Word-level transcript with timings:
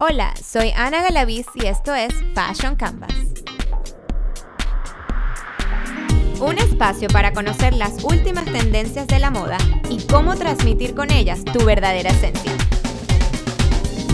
Hola, 0.00 0.32
soy 0.48 0.70
Ana 0.76 1.02
Galaviz 1.02 1.46
y 1.56 1.66
esto 1.66 1.92
es 1.92 2.14
Fashion 2.32 2.76
Canvas. 2.76 3.12
Un 6.38 6.56
espacio 6.56 7.08
para 7.08 7.32
conocer 7.32 7.74
las 7.74 8.04
últimas 8.04 8.44
tendencias 8.44 9.08
de 9.08 9.18
la 9.18 9.32
moda 9.32 9.58
y 9.90 10.00
cómo 10.06 10.36
transmitir 10.36 10.94
con 10.94 11.10
ellas 11.10 11.44
tu 11.44 11.64
verdadera 11.64 12.10
esencia. 12.10 12.52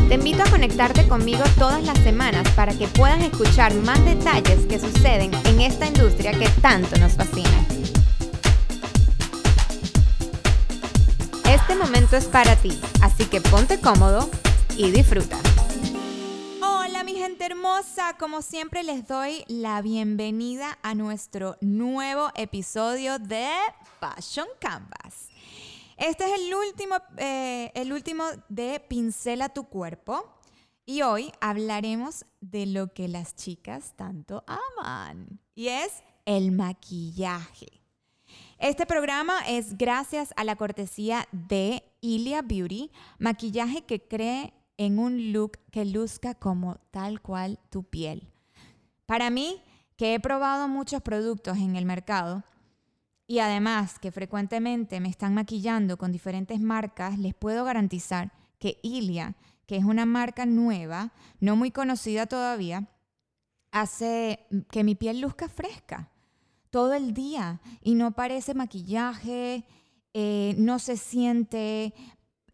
Te 0.09 0.15
invito 0.15 0.43
a 0.43 0.51
conectarte 0.51 1.07
conmigo 1.07 1.45
todas 1.59 1.83
las 1.83 1.99
semanas 1.99 2.49
para 2.53 2.73
que 2.73 2.89
puedas 2.89 3.23
escuchar 3.23 3.75
más 3.75 4.03
detalles 4.07 4.65
que 4.65 4.79
suceden 4.79 5.33
en 5.45 5.61
esta 5.61 5.85
industria 5.85 6.33
que 6.33 6.49
tanto 6.63 6.97
nos 6.97 7.13
fascina. 7.13 7.67
Este 11.45 11.75
momento 11.77 12.17
es 12.17 12.25
para 12.25 12.57
ti, 12.57 12.73
así 13.03 13.27
que 13.27 13.43
ponte 13.43 13.79
cómodo 13.81 14.31
y 14.79 14.91
disfruta. 14.91 15.37
Hermosa, 17.45 18.17
como 18.19 18.41
siempre 18.41 18.83
les 18.83 19.07
doy 19.07 19.45
la 19.49 19.83
bienvenida 19.83 20.79
a 20.83 20.95
nuestro 20.95 21.59
nuevo 21.61 22.31
episodio 22.37 23.19
de 23.19 23.51
Fashion 24.01 24.47
Canvas. 24.59 25.29
Este 25.99 26.25
es 26.25 26.41
el 26.41 26.55
último, 26.55 26.95
eh, 27.19 27.71
el 27.75 27.93
último 27.93 28.25
de 28.49 28.81
Pincela 28.81 29.51
tu 29.51 29.65
cuerpo 29.65 30.25
y 30.87 31.03
hoy 31.03 31.33
hablaremos 31.43 32.25
de 32.41 32.65
lo 32.65 32.95
que 32.95 33.09
las 33.09 33.37
chicas 33.37 33.93
tanto 33.95 34.43
aman 34.47 35.39
y 35.55 35.69
es 35.69 36.03
el 36.25 36.51
maquillaje. 36.51 37.83
Este 38.59 38.87
programa 38.87 39.41
es 39.47 39.77
gracias 39.77 40.33
a 40.39 40.45
la 40.45 40.57
cortesía 40.57 41.29
de 41.31 41.85
Ilia 42.01 42.41
Beauty, 42.41 42.91
maquillaje 43.19 43.85
que 43.85 44.01
cree 44.01 44.55
en 44.77 44.99
un 44.99 45.33
look 45.33 45.59
que 45.71 45.85
luzca 45.85 46.35
como 46.35 46.77
tal 46.91 47.21
cual 47.21 47.59
tu 47.71 47.85
piel. 47.85 48.33
Para 49.07 49.31
mí, 49.31 49.63
que 49.97 50.15
he 50.15 50.21
probado 50.21 50.69
muchos 50.69 51.03
productos 51.03 51.59
en 51.59 51.77
el 51.77 51.85
mercado 51.85 52.43
y 53.27 53.39
además 53.39 53.99
que 53.99 54.13
frecuentemente 54.13 55.01
me 55.01 55.09
están 55.09 55.35
maquillando 55.35 55.97
con 55.97 56.13
diferentes 56.13 56.61
marcas, 56.61 57.19
les 57.19 57.35
puedo 57.35 57.65
garantizar 57.65 58.33
que 58.59 58.79
Ilia, 58.83 59.37
que 59.67 59.77
es 59.77 59.85
una 59.85 60.07
marca 60.07 60.47
nueva, 60.47 61.13
no 61.41 61.57
muy 61.57 61.71
conocida 61.71 62.27
todavía, 62.27 62.89
hace 63.71 64.47
que 64.71 64.85
mi 64.85 64.95
piel 64.95 65.21
luzca 65.21 65.49
fresca 65.49 66.11
todo 66.71 66.93
el 66.95 67.15
día 67.15 67.61
y 67.83 67.95
no 67.95 68.13
parece 68.13 68.53
maquillaje, 68.53 69.65
eh, 70.13 70.55
no 70.59 70.79
se 70.79 70.97
siente 70.97 71.95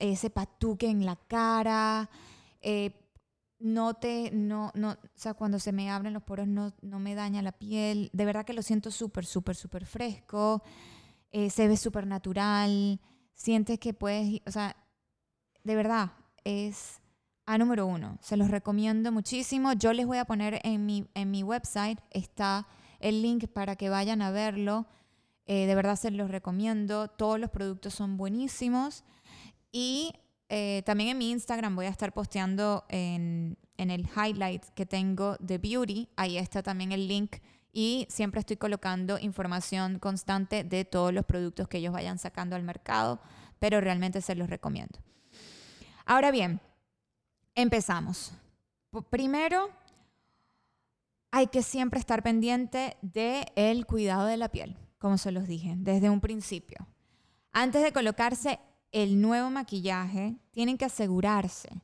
ese 0.00 0.30
patuque 0.30 0.88
en 0.88 1.04
la 1.04 1.16
cara, 1.16 2.10
eh, 2.60 2.92
no 3.58 3.94
te, 3.94 4.30
no, 4.32 4.72
no, 4.74 4.92
o 4.92 4.96
sea, 5.14 5.34
cuando 5.34 5.58
se 5.58 5.72
me 5.72 5.90
abren 5.90 6.14
los 6.14 6.22
poros 6.22 6.48
no, 6.48 6.72
no 6.80 6.98
me 6.98 7.14
daña 7.14 7.42
la 7.42 7.52
piel, 7.52 8.10
de 8.12 8.24
verdad 8.24 8.46
que 8.46 8.54
lo 8.54 8.62
siento 8.62 8.90
súper, 8.90 9.26
súper, 9.26 9.54
súper 9.54 9.84
fresco, 9.84 10.62
eh, 11.30 11.50
se 11.50 11.68
ve 11.68 11.76
súper 11.76 12.06
natural, 12.06 13.00
sientes 13.34 13.78
que 13.78 13.92
puedes, 13.92 14.40
o 14.46 14.50
sea, 14.50 14.74
de 15.62 15.74
verdad, 15.76 16.12
es 16.42 17.00
a 17.44 17.58
número 17.58 17.86
uno, 17.86 18.18
se 18.22 18.38
los 18.38 18.50
recomiendo 18.50 19.12
muchísimo, 19.12 19.74
yo 19.74 19.92
les 19.92 20.06
voy 20.06 20.18
a 20.18 20.24
poner 20.24 20.60
en 20.64 20.86
mi, 20.86 21.06
en 21.14 21.30
mi 21.30 21.42
website, 21.42 22.00
está 22.10 22.66
el 22.98 23.20
link 23.20 23.46
para 23.48 23.76
que 23.76 23.90
vayan 23.90 24.22
a 24.22 24.30
verlo, 24.30 24.86
de 25.46 25.74
verdad 25.74 25.96
se 25.96 26.12
los 26.12 26.30
recomiendo, 26.30 27.08
todos 27.08 27.40
los 27.40 27.50
productos 27.50 27.94
son 27.94 28.16
buenísimos. 28.16 29.02
Y 29.72 30.12
eh, 30.48 30.82
también 30.84 31.10
en 31.10 31.18
mi 31.18 31.30
Instagram 31.30 31.76
voy 31.76 31.86
a 31.86 31.90
estar 31.90 32.12
posteando 32.12 32.84
en, 32.88 33.56
en 33.77 33.90
el 33.90 34.08
highlight 34.08 34.64
que 34.74 34.86
tengo 34.86 35.36
de 35.38 35.58
Beauty. 35.58 36.08
Ahí 36.16 36.36
está 36.36 36.62
también 36.62 36.92
el 36.92 37.06
link. 37.06 37.36
Y 37.72 38.06
siempre 38.10 38.40
estoy 38.40 38.56
colocando 38.56 39.18
información 39.18 39.98
constante 40.00 40.64
de 40.64 40.84
todos 40.84 41.14
los 41.14 41.24
productos 41.24 41.68
que 41.68 41.78
ellos 41.78 41.92
vayan 41.92 42.18
sacando 42.18 42.56
al 42.56 42.64
mercado, 42.64 43.20
pero 43.61 43.80
realmente 43.80 44.20
se 44.20 44.34
los 44.34 44.50
recomiendo. 44.50 44.98
Ahora 46.05 46.33
bien, 46.33 46.61
empezamos. 47.55 48.33
Primero, 49.08 49.70
hay 51.30 51.46
que 51.46 51.62
siempre 51.62 52.00
estar 52.00 52.24
pendiente 52.24 52.96
del 53.02 53.46
el 53.55 53.86
cuidado 53.86 54.27
de 54.27 54.36
la 54.36 54.48
piel, 54.48 54.77
como 54.98 55.16
se 55.16 55.30
los 55.30 55.46
dije 55.46 55.74
desde 55.77 56.11
un 56.11 56.20
principio. 56.20 56.89
Antes 57.52 57.83
de 57.83 57.92
colocarse 57.92 58.58
el 58.92 59.20
nuevo 59.20 59.51
maquillaje, 59.51 60.36
tienen 60.51 60.78
que 60.78 60.84
asegurarse 60.84 61.83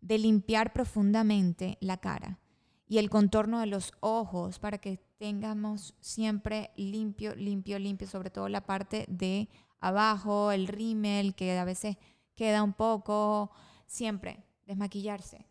de 0.00 0.18
limpiar 0.18 0.72
profundamente 0.72 1.78
la 1.80 1.96
cara 1.98 2.38
y 2.86 2.98
el 2.98 3.08
contorno 3.08 3.60
de 3.60 3.66
los 3.66 3.92
ojos 4.00 4.58
para 4.58 4.78
que 4.78 4.98
tengamos 5.16 5.94
siempre 6.00 6.72
limpio, 6.76 7.34
limpio, 7.34 7.78
limpio, 7.78 8.06
sobre 8.06 8.30
todo 8.30 8.48
la 8.48 8.66
parte 8.66 9.06
de 9.08 9.48
abajo, 9.80 10.52
el 10.52 10.68
rímel 10.68 11.34
que 11.34 11.58
a 11.58 11.64
veces 11.64 11.96
queda 12.34 12.62
un 12.62 12.72
poco, 12.72 13.50
siempre 13.86 14.44
desmaquillarse 14.66 15.46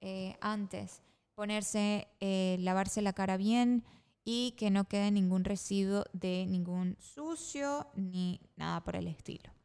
eh, 0.00 0.36
antes, 0.40 1.02
ponerse, 1.34 2.08
eh, 2.20 2.56
lavarse 2.60 3.02
la 3.02 3.12
cara 3.12 3.36
bien 3.36 3.84
y 4.24 4.52
que 4.52 4.70
no 4.70 4.84
quede 4.84 5.10
ningún 5.10 5.44
residuo 5.44 6.04
de 6.12 6.46
ningún 6.48 6.96
sucio 7.00 7.88
ni 7.94 8.40
nada 8.56 8.82
por 8.84 8.96
el 8.96 9.08
estilo. 9.08 9.57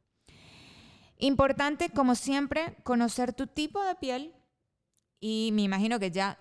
Importante, 1.23 1.89
como 1.89 2.15
siempre, 2.15 2.75
conocer 2.83 3.31
tu 3.31 3.47
tipo 3.47 3.81
de 3.81 3.95
piel 3.95 4.33
y 5.21 5.51
me 5.53 5.61
imagino 5.61 5.97
que 5.97 6.11
ya 6.11 6.37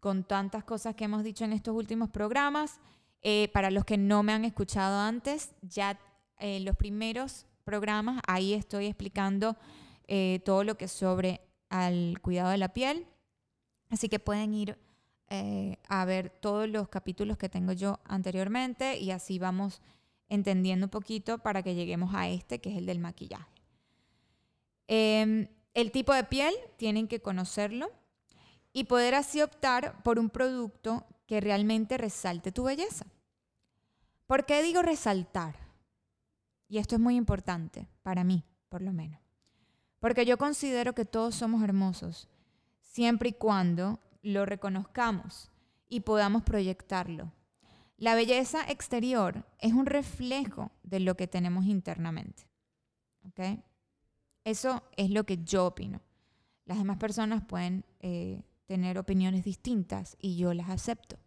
con 0.00 0.24
tantas 0.24 0.64
cosas 0.64 0.94
que 0.94 1.04
hemos 1.04 1.22
dicho 1.22 1.44
en 1.44 1.52
estos 1.52 1.76
últimos 1.76 2.08
programas, 2.08 2.80
eh, 3.20 3.50
para 3.52 3.70
los 3.70 3.84
que 3.84 3.98
no 3.98 4.22
me 4.22 4.32
han 4.32 4.46
escuchado 4.46 4.98
antes, 4.98 5.52
ya 5.60 6.00
en 6.38 6.48
eh, 6.48 6.60
los 6.60 6.74
primeros 6.74 7.44
programas, 7.64 8.22
ahí 8.26 8.54
estoy 8.54 8.86
explicando 8.86 9.58
eh, 10.06 10.40
todo 10.42 10.64
lo 10.64 10.78
que 10.78 10.86
es 10.86 10.92
sobre 10.92 11.42
al 11.68 12.18
cuidado 12.22 12.48
de 12.48 12.56
la 12.56 12.72
piel. 12.72 13.06
Así 13.90 14.08
que 14.08 14.18
pueden 14.18 14.54
ir 14.54 14.78
a 15.90 16.04
ver 16.06 16.30
todos 16.30 16.66
los 16.66 16.88
capítulos 16.88 17.36
que 17.36 17.50
tengo 17.50 17.74
yo 17.74 18.00
anteriormente 18.04 18.96
y 18.98 19.10
así 19.10 19.38
vamos 19.38 19.82
entendiendo 20.30 20.86
un 20.86 20.90
poquito 20.90 21.36
para 21.36 21.62
que 21.62 21.74
lleguemos 21.74 22.14
a 22.14 22.30
este, 22.30 22.58
que 22.62 22.70
es 22.70 22.78
el 22.78 22.86
del 22.86 23.00
maquillaje. 23.00 23.57
Em, 24.88 25.48
el 25.74 25.92
tipo 25.92 26.12
de 26.12 26.24
piel, 26.24 26.54
tienen 26.76 27.06
que 27.06 27.20
conocerlo 27.20 27.90
y 28.72 28.84
poder 28.84 29.14
así 29.14 29.42
optar 29.42 30.02
por 30.02 30.18
un 30.18 30.30
producto 30.30 31.06
que 31.26 31.40
realmente 31.40 31.98
resalte 31.98 32.50
tu 32.50 32.64
belleza. 32.64 33.06
¿Por 34.26 34.46
qué 34.46 34.62
digo 34.62 34.82
resaltar? 34.82 35.54
Y 36.68 36.78
esto 36.78 36.96
es 36.96 37.00
muy 37.00 37.16
importante, 37.16 37.88
para 38.02 38.24
mí, 38.24 38.44
por 38.68 38.82
lo 38.82 38.92
menos. 38.92 39.20
Porque 40.00 40.26
yo 40.26 40.38
considero 40.38 40.94
que 40.94 41.04
todos 41.04 41.34
somos 41.34 41.62
hermosos, 41.62 42.28
siempre 42.80 43.30
y 43.30 43.32
cuando 43.32 44.00
lo 44.22 44.46
reconozcamos 44.46 45.50
y 45.88 46.00
podamos 46.00 46.42
proyectarlo. 46.42 47.32
La 47.96 48.14
belleza 48.14 48.60
exterior 48.68 49.44
es 49.58 49.72
un 49.72 49.86
reflejo 49.86 50.70
de 50.82 51.00
lo 51.00 51.16
que 51.16 51.26
tenemos 51.26 51.64
internamente. 51.66 52.48
¿okay? 53.26 53.62
Eso 54.48 54.82
es 54.96 55.10
lo 55.10 55.24
que 55.24 55.44
yo 55.44 55.66
opino. 55.66 56.00
Las 56.64 56.78
demás 56.78 56.96
personas 56.96 57.42
pueden 57.46 57.84
eh, 58.00 58.40
tener 58.64 58.96
opiniones 58.96 59.44
distintas 59.44 60.16
y 60.22 60.38
yo 60.38 60.54
las 60.54 60.70
acepto. 60.70 61.18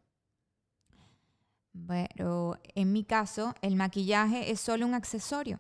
Pero 1.88 2.60
en 2.74 2.92
mi 2.92 3.04
caso, 3.04 3.54
el 3.62 3.76
maquillaje 3.76 4.50
es 4.50 4.60
solo 4.60 4.88
un 4.88 4.96
accesorio. 4.96 5.60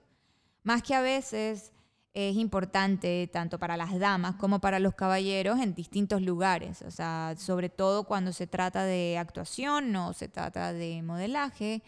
Más 0.63 0.81
que 0.81 0.95
a 0.95 1.01
veces 1.01 1.71
es 2.15 2.35
importante 2.35 3.29
tanto 3.31 3.59
para 3.59 3.77
las 3.77 3.97
damas 3.99 4.37
como 4.37 4.59
para 4.59 4.79
los 4.79 4.95
caballeros 4.95 5.59
en 5.59 5.75
distintos 5.75 6.23
lugares. 6.23 6.81
O 6.81 6.89
sea, 6.89 7.35
sobre 7.37 7.69
todo 7.69 8.05
cuando 8.05 8.33
se 8.33 8.47
trata 8.47 8.85
de 8.85 9.19
actuación 9.19 9.95
o 9.97 10.13
se 10.13 10.27
trata 10.27 10.73
de 10.73 11.03
modelaje. 11.03 11.83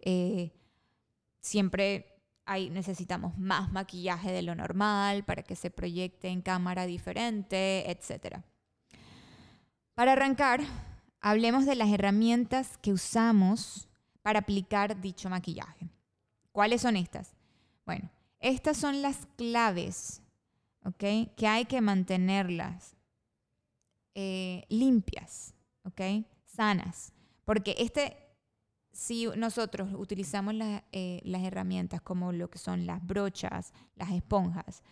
Eh, 0.00 0.52
siempre 1.38 2.07
necesitamos 2.70 3.38
más 3.38 3.70
maquillaje 3.72 4.32
de 4.32 4.42
lo 4.42 4.54
normal 4.54 5.24
para 5.24 5.42
que 5.42 5.56
se 5.56 5.70
proyecte 5.70 6.28
en 6.28 6.42
cámara 6.42 6.86
diferente, 6.86 7.90
etc. 7.90 8.38
Para 9.94 10.12
arrancar, 10.12 10.60
hablemos 11.20 11.66
de 11.66 11.74
las 11.74 11.90
herramientas 11.90 12.78
que 12.78 12.92
usamos 12.92 13.88
para 14.22 14.40
aplicar 14.40 15.00
dicho 15.00 15.28
maquillaje. 15.28 15.88
¿Cuáles 16.52 16.82
son 16.82 16.96
estas? 16.96 17.34
Bueno, 17.84 18.10
estas 18.40 18.76
son 18.76 19.02
las 19.02 19.26
claves, 19.36 20.22
¿ok? 20.84 21.34
Que 21.36 21.46
hay 21.46 21.64
que 21.64 21.80
mantenerlas 21.80 22.96
eh, 24.14 24.64
limpias, 24.68 25.54
¿ok? 25.84 26.26
Sanas. 26.44 27.12
Porque 27.44 27.74
este 27.78 28.27
si 28.98 29.26
nosotros 29.36 29.90
utilizamos 29.94 30.56
eh, 30.90 31.20
las 31.22 31.44
herramientas 31.44 32.00
como 32.02 32.32
lo 32.32 32.50
que 32.50 32.58
son 32.58 32.84
las 32.84 33.06
brochas, 33.06 33.72
las 33.94 34.10
esponjas, 34.10 34.82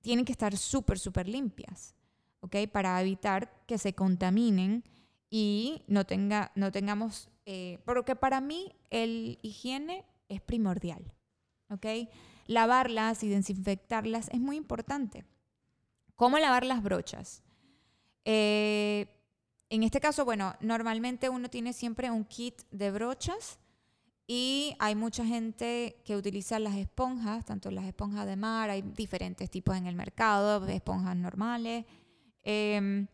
tienen 0.00 0.24
que 0.24 0.32
estar 0.32 0.56
súper, 0.56 0.98
súper 0.98 1.28
limpias. 1.28 1.94
¿ok? 2.40 2.56
Para 2.72 2.98
evitar 3.02 3.52
que 3.66 3.76
se 3.76 3.94
contaminen 3.94 4.82
y 5.28 5.82
no, 5.88 6.06
tenga, 6.06 6.52
no 6.54 6.72
tengamos, 6.72 7.28
eh, 7.44 7.80
porque 7.84 8.16
para 8.16 8.40
mí 8.40 8.74
el 8.88 9.38
higiene 9.42 10.06
es 10.30 10.40
primordial, 10.40 11.12
¿ok? 11.68 12.08
Lavarlas 12.46 13.22
y 13.24 13.28
desinfectarlas 13.28 14.30
es 14.30 14.40
muy 14.40 14.56
importante. 14.56 15.26
¿Cómo 16.16 16.38
lavar 16.38 16.64
las 16.64 16.82
brochas? 16.82 17.42
Eh, 18.24 19.21
en 19.72 19.84
este 19.84 20.00
caso, 20.00 20.26
bueno, 20.26 20.54
normalmente 20.60 21.30
uno 21.30 21.48
tiene 21.48 21.72
siempre 21.72 22.10
un 22.10 22.26
kit 22.26 22.60
de 22.70 22.90
brochas 22.90 23.58
y 24.26 24.76
hay 24.78 24.94
mucha 24.94 25.24
gente 25.24 25.96
que 26.04 26.14
utiliza 26.14 26.58
las 26.58 26.76
esponjas, 26.76 27.46
tanto 27.46 27.70
las 27.70 27.86
esponjas 27.86 28.26
de 28.26 28.36
mar, 28.36 28.68
hay 28.68 28.82
diferentes 28.82 29.48
tipos 29.48 29.74
en 29.74 29.86
el 29.86 29.96
mercado, 29.96 30.66
esponjas 30.66 31.16
normales. 31.16 31.86
Em, 32.42 33.06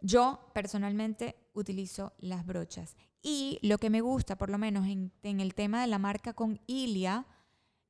yo 0.00 0.50
personalmente 0.52 1.36
utilizo 1.54 2.14
las 2.18 2.44
brochas. 2.44 2.96
Y 3.22 3.60
lo 3.62 3.78
que 3.78 3.90
me 3.90 4.00
gusta, 4.00 4.36
por 4.36 4.50
lo 4.50 4.58
menos 4.58 4.88
en, 4.88 5.12
el 5.22 5.54
tema 5.54 5.82
de 5.82 5.86
la 5.86 5.98
marca 5.98 6.32
con 6.32 6.60
Ilia, 6.66 7.26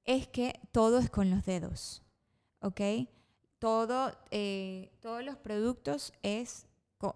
es 0.05 0.29
que 0.29 0.61
todo 0.71 0.99
es 0.99 1.09
con 1.09 1.31
los 1.31 1.47
dedos. 1.47 2.03
¿Ok? 2.61 2.83
Todo, 3.59 4.13
eh, 4.31 4.93
todos 5.01 5.25
los 5.25 5.37
productos 5.37 6.13
es 6.23 6.67
con, 7.01 7.15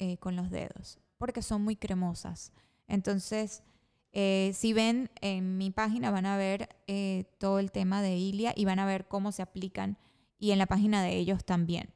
eh, 0.00 0.16
con 0.18 0.34
los 0.34 0.50
dedos, 0.50 0.98
porque 1.16 1.40
son 1.40 1.62
muy 1.62 1.76
cremosas. 1.76 2.52
Entonces, 2.88 3.62
eh, 4.10 4.50
si 4.54 4.72
ven 4.72 5.08
en 5.20 5.56
mi 5.56 5.70
página 5.70 6.10
van 6.10 6.26
a 6.26 6.36
ver 6.36 6.68
eh, 6.88 7.30
todo 7.38 7.60
el 7.60 7.70
tema 7.70 8.02
de 8.02 8.16
Ilia 8.16 8.52
y 8.56 8.64
van 8.64 8.80
a 8.80 8.86
ver 8.86 9.06
cómo 9.06 9.30
se 9.30 9.42
aplican 9.42 9.98
y 10.36 10.50
en 10.50 10.58
la 10.58 10.66
página 10.66 11.04
de 11.04 11.16
ellos 11.16 11.44
también. 11.44 11.92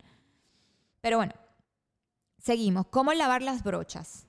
Pero 1.00 1.16
bueno, 1.16 1.32
seguimos. 2.38 2.86
¿Cómo 2.86 3.12
lavar 3.12 3.42
las 3.42 3.64
brochas? 3.64 4.28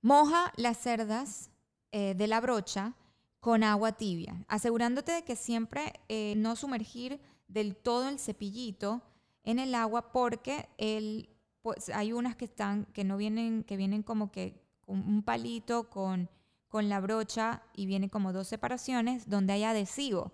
Moja 0.00 0.52
las 0.56 0.78
cerdas 0.78 1.50
de 1.92 2.26
la 2.28 2.40
brocha 2.40 2.94
con 3.40 3.64
agua 3.64 3.92
tibia, 3.92 4.44
asegurándote 4.46 5.10
de 5.10 5.24
que 5.24 5.34
siempre 5.34 5.92
no 6.36 6.54
sumergir 6.54 7.20
del 7.48 7.74
todo 7.74 8.08
el 8.08 8.20
cepillito 8.20 9.02
en 9.42 9.58
el 9.58 9.74
agua 9.74 10.12
porque 10.12 10.68
el, 10.78 11.28
pues, 11.62 11.88
hay 11.90 12.12
unas 12.12 12.36
que 12.36 12.46
están 12.46 12.86
que 12.86 13.04
no 13.04 13.16
vienen 13.16 13.64
que 13.64 13.76
vienen 13.76 14.02
como 14.02 14.30
que 14.30 14.62
con 14.86 14.98
un 15.00 15.22
palito 15.22 15.90
con 15.90 16.28
con 16.70 16.88
la 16.88 17.00
brocha 17.00 17.62
y 17.74 17.84
viene 17.84 18.08
como 18.08 18.32
dos 18.32 18.48
separaciones 18.48 19.28
donde 19.28 19.52
hay 19.52 19.64
adhesivo. 19.64 20.32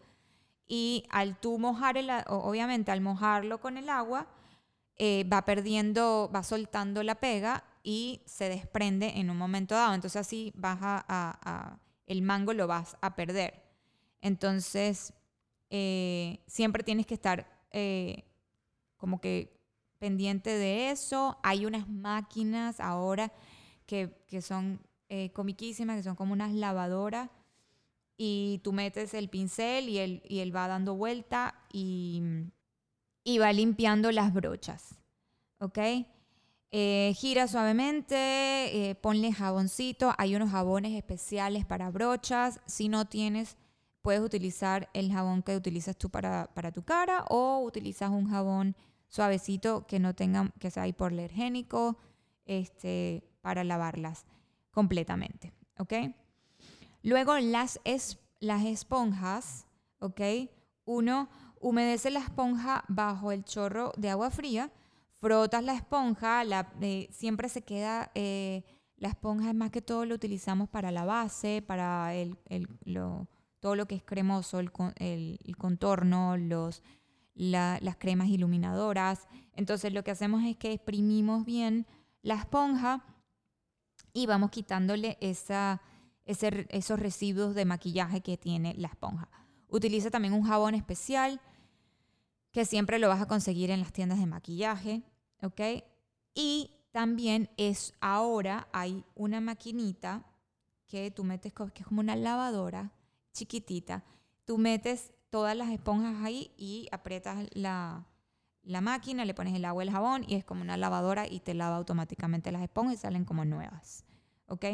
Y 0.69 1.05
al 1.11 1.41
tú 1.41 1.59
mojar, 1.59 1.97
el, 1.97 2.11
obviamente 2.29 2.93
al 2.93 3.01
mojarlo 3.01 3.59
con 3.61 3.79
el 3.79 3.89
agua, 3.89 4.29
eh, 4.99 5.25
va 5.33 5.45
perdiendo, 5.45 6.31
va 6.35 6.43
soltando 6.43 7.03
la 7.03 7.17
pega 7.17 7.65
y 7.83 8.21
se 8.27 8.49
desprende 8.51 9.19
en 9.19 9.31
un 9.31 9.39
momento 9.39 9.75
dado. 9.75 9.95
Entonces 9.95 10.21
así 10.21 10.53
vas 10.55 10.79
a, 10.83 11.79
el 12.07 12.23
mango 12.23 12.53
lo 12.53 12.67
vas 12.67 12.97
a 13.01 13.17
perder. 13.17 13.63
Entonces 14.21 15.15
eh, 15.71 16.45
siempre 16.47 16.83
tienes 16.83 17.07
que 17.07 17.15
estar 17.15 17.47
eh, 17.71 18.25
como 18.99 19.21
que 19.23 19.56
pendiente 19.99 20.51
de 20.51 20.91
eso. 20.91 21.39
Hay 21.43 21.67
unas 21.67 21.89
máquinas 21.89 22.81
ahora 22.81 23.33
que, 23.87 24.25
que 24.27 24.43
son 24.43 24.81
eh, 25.09 25.31
comiquísimas 25.33 25.97
que 25.97 26.03
son 26.03 26.17
como 26.17 26.33
unas 26.33 26.53
lavadoras 26.53 27.31
y 28.17 28.61
tú 28.65 28.73
metes 28.73 29.15
el 29.15 29.29
pincel 29.29 29.89
y 29.89 29.99
él, 29.99 30.23
y 30.29 30.41
él 30.41 30.55
va 30.55 30.69
dando 30.69 30.95
vuelta 30.95 31.55
y, 31.73 32.23
y 33.23 33.39
va 33.39 33.53
limpiando 33.53 34.11
las 34.11 34.33
brochas. 34.33 34.97
¿Ok? 35.59 35.79
Eh, 36.73 37.15
gira 37.17 37.47
suavemente, 37.47 38.17
eh, 38.91 38.95
ponle 38.95 39.33
jaboncito. 39.33 40.15
Hay 40.19 40.35
unos 40.35 40.51
jabones 40.51 40.93
especiales 40.93 41.65
para 41.65 41.91
brochas. 41.91 42.61
Si 42.67 42.89
no 42.89 43.07
tienes, 43.07 43.57
puedes 44.03 44.21
utilizar 44.21 44.89
el 44.93 45.13
jabón 45.13 45.43
que 45.43 45.57
utilizas 45.57 45.97
tú 45.97 46.11
para, 46.11 46.51
para 46.55 46.73
tu 46.73 46.83
cara 46.83 47.25
o 47.29 47.61
utilizas 47.61 48.11
un 48.11 48.29
jabón 48.29 48.77
suavecito 49.09 49.87
que 49.87 49.99
no 49.99 50.15
tenga, 50.15 50.53
que 50.59 50.71
sea 50.71 50.87
hipoalergénico, 50.87 51.97
este, 52.47 53.25
para 53.41 53.65
lavarlas 53.65 54.27
completamente, 54.71 55.53
¿ok? 55.79 55.93
Luego 57.03 57.39
las, 57.39 57.81
es, 57.85 58.19
las 58.41 58.65
esponjas, 58.65 59.67
¿ok? 60.01 60.21
Uno 60.85 61.29
humedece 61.61 62.11
la 62.11 62.21
esponja 62.21 62.85
bajo 62.89 63.33
el 63.33 63.45
chorro 63.45 63.93
de 63.97 64.11
agua 64.11 64.31
fría, 64.31 64.71
frotas 65.21 65.65
la 65.65 65.75
esponja, 65.75 66.45
la, 66.45 66.73
eh, 66.81 67.09
siempre 67.11 67.49
se 67.49 67.63
queda, 67.63 68.11
eh, 68.15 68.65
la 68.97 69.09
esponja 69.09 69.51
es 69.51 69.55
más 69.55 69.71
que 69.71 69.83
todo 69.83 70.05
lo 70.05 70.15
utilizamos 70.15 70.69
para 70.69 70.91
la 70.91 71.05
base, 71.05 71.63
para 71.67 72.15
el, 72.15 72.37
lo, 72.85 73.29
todo 73.61 73.77
lo 73.77 73.87
que 73.87 73.97
es 73.97 74.03
cremoso, 74.03 74.59
el, 74.61 74.71
el, 74.99 75.57
contorno, 75.57 76.37
los, 76.37 76.83
las 77.37 77.97
cremas 77.97 78.29
iluminadoras. 78.29 79.29
Entonces 79.53 79.93
lo 79.93 80.03
que 80.03 80.11
hacemos 80.11 80.43
es 80.45 80.57
que 80.57 80.73
exprimimos 80.73 81.45
bien 81.45 81.87
la 82.23 82.35
esponja 82.35 83.05
y 84.13 84.27
vamos 84.27 84.51
quitándole 84.51 85.19
esa, 85.21 85.83
esos 86.25 86.99
residuos 86.99 87.55
de 87.55 87.65
maquillaje 87.65 88.23
que 88.23 88.37
tiene 88.37 88.75
la 88.75 88.89
esponja. 88.89 89.31
Utiliza 89.69 90.11
también 90.11 90.35
un 90.35 90.43
jabón 90.43 90.75
especial 90.75 91.41
que 92.51 92.65
siempre 92.65 92.99
lo 92.99 93.09
vas 93.09 93.21
a 93.21 93.29
conseguir 93.29 93.71
en 93.71 93.81
las 93.81 93.93
tiendas 93.93 94.19
de 94.19 94.27
maquillaje, 94.27 95.03
¿ok? 95.43 95.61
Y 96.35 96.71
también 96.91 97.51
es 97.59 97.93
ahora 98.01 98.69
hay 98.73 99.05
una 99.15 99.43
maquinita 99.43 100.25
que 100.87 101.11
tú 101.11 101.25
metes, 101.25 101.53
que 101.53 101.83
es 101.83 101.87
como 101.87 102.01
una 102.01 102.17
lavadora 102.17 102.93
chiquitita. 103.33 104.05
Tú 104.47 104.57
metes 104.57 105.13
todas 105.31 105.57
las 105.57 105.71
esponjas 105.71 106.25
ahí 106.25 106.53
y 106.57 106.89
aprietas 106.93 107.49
la, 107.53 108.07
la 108.63 108.81
máquina, 108.81 109.25
le 109.25 109.35
pones 109.35 109.55
el 109.55 109.65
agua 109.65 109.85
y 109.85 109.89
el 109.89 109.93
jabón 109.93 110.25
y 110.27 110.35
es 110.35 110.45
como 110.45 110.63
una 110.63 110.77
lavadora 110.77 111.27
y 111.27 111.41
te 111.41 111.55
lava 111.55 111.77
automáticamente 111.77 112.53
las 112.53 112.63
esponjas 112.63 112.95
y 112.95 112.99
salen 112.99 113.25
como 113.25 113.45
nuevas. 113.45 114.05
¿ok? 114.47 114.65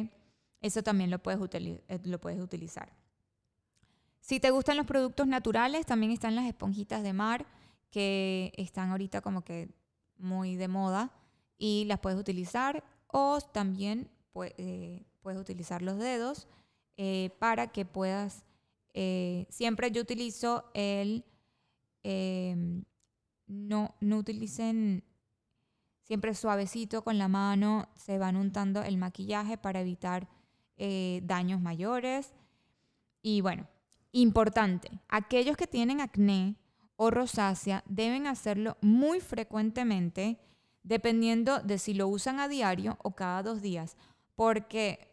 Eso 0.61 0.83
también 0.83 1.11
lo 1.11 1.23
puedes, 1.23 1.41
eh, 1.55 2.01
lo 2.05 2.21
puedes 2.21 2.41
utilizar. 2.41 2.93
Si 4.21 4.39
te 4.39 4.51
gustan 4.51 4.77
los 4.77 4.87
productos 4.87 5.27
naturales, 5.27 5.85
también 5.85 6.13
están 6.13 6.37
las 6.37 6.47
esponjitas 6.47 7.03
de 7.03 7.13
mar 7.13 7.45
que 7.91 8.53
están 8.57 8.91
ahorita 8.91 9.21
como 9.21 9.43
que 9.43 9.75
muy 10.17 10.57
de 10.57 10.69
moda 10.69 11.11
y 11.59 11.85
las 11.87 11.99
puedes 11.99 12.19
utilizar 12.19 12.85
o 13.09 13.41
también 13.41 14.09
eh, 14.56 15.05
puedes 15.21 15.41
utilizar 15.41 15.82
los 15.82 15.99
dedos 15.99 16.47
eh, 16.97 17.31
para 17.39 17.73
que 17.73 17.85
puedas, 17.85 18.44
siempre 18.94 19.91
yo 19.91 20.03
utilizo 20.03 20.70
el, 20.75 21.25
em, 22.03 22.84
no, 23.46 23.94
no 24.01 24.19
utilicen 24.19 25.05
Siempre 26.03 26.34
suavecito 26.34 27.03
con 27.03 27.17
la 27.17 27.29
mano 27.29 27.89
se 27.94 28.19
van 28.19 28.37
untando 28.37 28.82
el 28.82 28.99
maquillaje 28.99 29.56
para 29.56 29.81
evitar 29.81 30.29
eh, 30.77 31.20
daños 31.25 31.61
mayores. 31.61 32.34
Y 33.22 33.41
bueno, 33.41 33.69
importante, 34.11 34.91
aquellos 35.08 35.56
que 35.56 35.69
tienen 35.69 36.01
acné 36.01 36.56
o 36.96 37.11
rosácea 37.11 37.84
deben 37.87 38.27
hacerlo 38.27 38.77
muy 38.81 39.20
frecuentemente 39.20 40.39
dependiendo 40.82 41.61
de 41.61 41.79
si 41.79 41.94
lo 41.94 42.08
usan 42.08 42.41
a 42.41 42.49
diario 42.49 42.99
o 43.03 43.13
cada 43.13 43.44
dos 43.44 43.63
días, 43.63 43.96
porque 44.34 45.12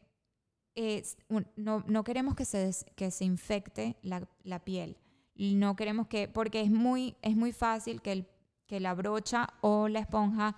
no, 1.57 2.03
queremos 2.03 2.36
que 2.36 2.45
se, 2.45 2.71
que 2.95 3.12
se 3.12 3.25
infecte 3.25 3.98
la, 4.01 4.27
la, 4.43 4.59
piel. 4.59 4.98
No 5.36 5.75
queremos 5.75 6.07
que, 6.07 6.27
porque 6.27 6.62
es 6.62 6.71
muy, 6.71 7.15
es 7.21 7.36
muy 7.36 7.51
fácil 7.51 8.01
que 8.01 8.12
el 8.12 8.27
que 8.69 8.79
la 8.79 8.93
brocha 8.93 9.50
o 9.62 9.88
la 9.88 10.00
esponja 10.00 10.55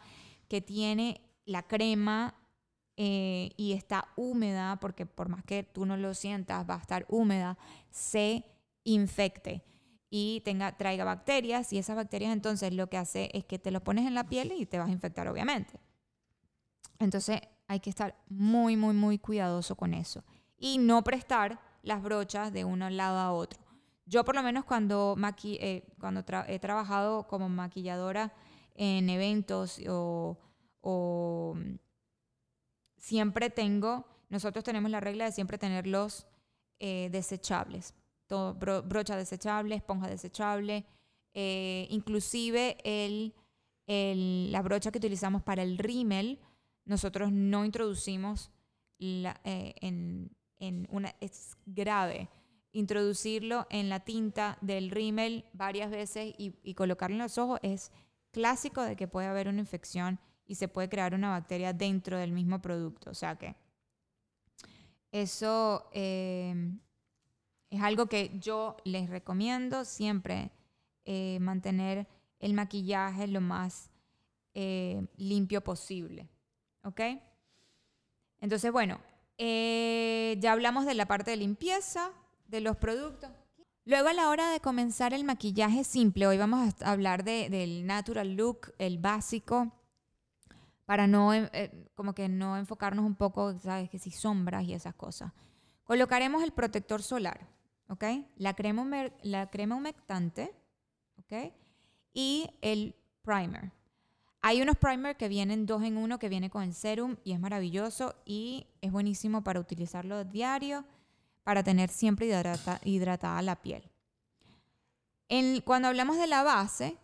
que 0.50 0.60
tiene 0.60 1.22
la 1.46 1.63
crema 1.63 2.36
eh, 2.98 3.51
y 3.56 3.72
está 3.72 4.10
húmeda, 4.18 4.80
porque 4.82 5.06
por 5.06 5.30
más 5.30 5.46
que 5.46 5.63
tú 5.63 5.86
no 5.86 5.96
lo 5.96 6.13
sientas, 6.13 6.70
va 6.70 6.75
a 6.75 6.80
estar 6.80 7.06
húmeda, 7.08 7.58
se 7.90 8.44
infecte 8.84 9.63
y 10.10 10.42
tenga, 10.44 10.75
traiga 10.75 11.06
bacterias 11.06 11.72
y 11.72 11.78
esas 11.78 11.96
bacterias 11.96 12.34
entonces 12.34 12.74
lo 12.74 12.88
que 12.88 12.98
hace 12.98 13.30
es 13.34 13.46
que 13.46 13.58
te 13.58 13.72
lo 13.72 13.82
pones 13.82 14.06
en 14.06 14.13
la 14.13 14.28
piel 14.28 14.51
y 14.58 14.66
te 14.66 14.78
vas 14.78 14.90
a 14.90 14.92
infectar 14.92 15.30
obviamente. 15.30 15.80
Entonces 17.00 17.40
hay 17.72 17.80
que 17.80 17.90
estar 17.90 18.18
muy, 18.28 18.75
muy, 18.75 18.94
muy 18.94 19.18
cuidadoso 19.18 19.78
con 19.78 19.94
eso 19.94 20.25
y 20.58 20.78
no 20.78 21.06
prestar 21.06 21.62
las 21.84 22.04
brochas 22.04 22.51
de 22.51 22.66
un 22.66 22.80
lado 22.98 23.18
a 23.18 23.32
otro. 23.32 23.62
Yo 24.06 24.25
por 24.25 24.36
lo 24.36 24.44
menos 24.44 24.66
cuando, 24.66 25.16
eh, 25.44 25.88
cuando 25.98 26.25
he 26.48 26.60
trabajado 26.60 27.30
como 27.30 27.48
maquilladora 27.48 28.34
en 28.75 29.10
eventos 29.10 29.80
o, 29.88 30.38
siempre 32.98 33.50
tengo, 33.50 34.06
nosotros 34.28 34.66
tenemos 34.66 34.92
la 34.92 35.00
regla 35.00 35.24
de 35.24 35.32
siempre 35.32 35.58
tener 35.58 35.88
los 35.88 36.28
eh, 36.80 37.08
desechables, 37.10 37.96
todo, 38.28 38.54
brocha 38.84 39.16
desechable, 39.16 39.75
esponja 39.75 40.10
desechable, 40.10 40.86
eh, 41.34 41.88
inclusive 41.90 42.75
el, 42.84 43.34
la 44.51 44.62
brocha 44.62 44.92
que 44.92 44.98
utilizamos 44.98 45.42
para 45.42 45.63
el 45.63 45.78
rímel, 45.78 46.42
nosotros 46.86 47.32
no 47.32 47.66
introducimos 47.66 48.52
eh, 49.00 49.74
en, 49.82 50.88
una... 50.92 51.16
Es 51.20 51.58
grave 51.66 52.30
introducirlo 52.74 53.68
en 53.70 53.90
la 53.90 54.00
tinta 54.00 54.58
del 54.62 54.92
rímel 54.92 55.46
varias 55.52 55.92
veces 55.92 56.34
y, 56.38 56.74
colocarlo 56.76 57.16
en 57.16 57.22
los 57.24 57.38
ojos 57.38 57.60
es 57.64 57.92
clásico 58.32 58.82
de 58.82 58.96
que 58.96 59.10
puede 59.10 59.28
haber 59.28 59.50
una 59.50 59.60
infección 59.60 60.20
y 60.46 60.56
se 60.56 60.70
puede 60.70 60.88
crear 60.88 61.14
una 61.14 61.32
bacteria 61.32 61.74
dentro 61.74 62.18
del 62.18 62.32
mismo 62.32 62.62
producto. 62.62 63.10
O 63.10 63.14
sea 63.14 63.36
que 63.36 63.56
eso 65.12 65.90
eh, 65.92 66.56
es 67.70 67.82
algo 67.82 68.06
que 68.06 68.38
yo 68.40 68.78
les 68.86 69.10
recomiendo 69.10 69.84
siempre, 69.84 70.52
eh, 71.04 71.40
mantener 71.42 72.08
el 72.40 72.54
maquillaje 72.54 73.28
lo 73.28 73.42
más 73.42 73.90
limpio 75.18 75.62
posible. 75.62 76.30
¿Ok? 76.84 77.02
Entonces, 78.40 78.72
bueno, 78.72 79.00
ya 79.38 80.52
hablamos 80.52 80.86
de 80.86 80.94
la 80.94 81.06
parte 81.06 81.32
de 81.32 81.38
limpieza 81.38 82.12
de 82.48 82.62
los 82.62 82.78
productos. 82.78 83.32
Luego 83.86 84.10
a 84.10 84.14
la 84.14 84.30
hora 84.30 84.52
de 84.52 84.60
comenzar 84.60 85.14
el 85.14 85.24
maquillaje 85.24 85.84
simple, 85.84 86.28
hoy 86.28 86.38
vamos 86.38 86.76
a 86.82 86.92
hablar 86.92 87.24
del 87.24 87.86
natural 87.88 88.36
look, 88.36 88.74
el 88.78 89.00
básico, 89.00 89.72
para 90.86 91.08
no, 91.08 91.34
eh, 91.34 91.90
como 91.96 92.14
que 92.14 92.28
no 92.30 92.58
enfocarnos 92.58 93.06
un 93.06 93.16
poco, 93.16 93.58
sabes, 93.60 93.90
que 93.90 93.98
si 93.98 94.12
sombras 94.12 94.66
y 94.66 94.74
esas 94.74 94.94
cosas. 94.94 95.32
Colocaremos 95.84 96.44
el 96.44 96.52
protector 96.52 97.02
solar, 97.02 97.48
¿ok? 97.88 98.04
La 98.36 98.54
crema, 98.54 99.10
la 99.24 99.50
crema 99.50 99.76
humectante, 99.76 100.54
¿ok? 101.18 101.54
Y 102.14 102.50
el 102.62 102.96
primer. 103.24 103.72
Hay 104.42 104.62
unos 104.62 104.78
primer 104.78 105.18
que 105.18 105.28
vienen 105.28 105.66
dos 105.66 105.84
en 105.84 105.98
uno, 105.98 106.18
que 106.18 106.30
viene 106.30 106.50
con 106.50 106.64
el 106.64 106.74
serum 106.74 107.18
y 107.24 107.34
es 107.34 107.40
maravilloso 107.40 108.16
y 108.26 108.68
es 108.82 108.92
buenísimo 108.92 109.44
para 109.44 109.60
utilizarlo 109.60 110.24
diario, 110.24 110.84
para 111.44 111.64
tener 111.64 111.90
siempre 111.90 112.28
hidratada 112.84 113.42
la 113.42 113.62
piel. 113.62 113.84
cuando 115.64 115.88
hablamos 115.88 116.18
de 116.18 116.28
la 116.28 116.44
base, 116.44 116.98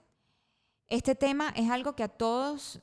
este 0.87 1.15
tema 1.15 1.49
es 1.55 1.69
algo 1.69 1.95
que 1.95 2.03
a 2.03 2.07
todos 2.07 2.81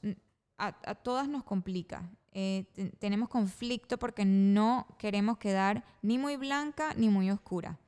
a, 0.59 0.95
todas 0.95 1.29
nos 1.29 1.45
complica. 1.45 2.09
Eh, 2.33 2.65
tenemos 2.99 3.29
conflicto 3.29 3.99
porque 3.99 4.25
no 4.25 4.87
queremos 4.99 5.39
quedar 5.39 5.85
ni 6.03 6.19
muy 6.19 6.37
blanca 6.37 6.95
ni 6.95 7.09
muy 7.09 7.31
oscura. 7.31 7.79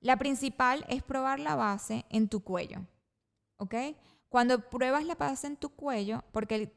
La 0.00 0.18
principal 0.18 0.84
es 0.88 1.02
probar 1.02 1.40
la 1.40 1.54
base 1.54 2.04
en 2.10 2.28
tu 2.28 2.40
cuello. 2.40 2.80
¿Ok? 3.56 3.74
Cuando 4.34 4.68
pruebas 4.68 5.04
la 5.04 5.14
base 5.14 5.46
en 5.46 5.56
tu 5.56 5.68
cuello, 5.68 6.24
porque, 6.32 6.76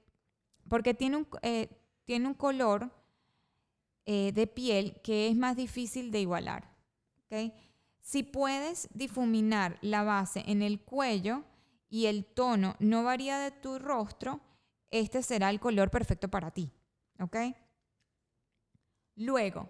porque 0.69 0.93
tiene, 0.93 1.17
un, 1.17 1.27
eh, 1.41 1.67
tiene 2.05 2.27
un 2.27 2.35
color 2.35 2.91
eh, 4.05 4.31
de 4.31 4.45
piel 4.45 5.01
que 5.03 5.27
es 5.27 5.35
más 5.35 5.55
difícil 5.55 6.11
de 6.11 6.21
igualar. 6.21 6.71
¿Ok? 7.25 7.51
Si 7.99 8.21
puedes 8.21 8.87
difuminar 8.93 9.79
la 9.81 10.03
base 10.03 10.43
en 10.45 10.61
el 10.61 10.81
cuello 10.81 11.45
y 11.89 12.05
el 12.05 12.25
tono 12.25 12.75
no 12.77 13.03
varía 13.03 13.39
de 13.39 13.49
tu 13.49 13.79
rostro, 13.79 14.39
este 14.91 15.23
será 15.23 15.49
el 15.49 15.59
color 15.59 15.89
perfecto 15.89 16.27
para 16.27 16.51
ti. 16.51 16.71
¿Ok? 17.19 17.37
Luego, 19.15 19.67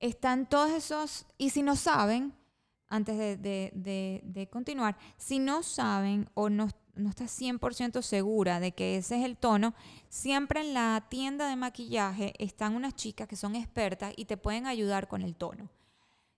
están 0.00 0.48
todos 0.48 0.72
esos, 0.72 1.24
y 1.38 1.50
si 1.50 1.62
no 1.62 1.76
saben, 1.76 2.34
antes 2.92 3.40
de, 3.40 4.48
continuar, 4.52 4.98
si 5.16 5.38
no 5.38 5.62
saben 5.62 6.28
o 6.34 6.50
no, 6.50 6.68
no 6.94 7.08
estás 7.08 7.30
100% 7.40 8.02
segura 8.02 8.60
de 8.60 8.72
que 8.72 8.96
ese 8.96 9.18
es 9.18 9.24
el 9.24 9.36
tono, 9.36 9.74
siempre 10.08 10.60
en 10.60 10.74
la 10.74 11.06
tienda 11.08 11.48
de 11.48 11.56
maquillaje 11.56 12.34
están 12.38 12.74
unas 12.74 12.94
chicas 12.94 13.28
que 13.28 13.36
son 13.36 13.56
expertas 13.56 14.12
y 14.16 14.26
te 14.26 14.36
pueden 14.36 14.66
ayudar 14.66 15.08
con 15.08 15.22
el 15.22 15.34
tono. 15.34 15.70